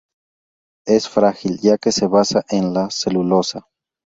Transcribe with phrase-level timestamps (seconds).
[0.87, 3.67] Es frágil, ya que se basa en la celulosa.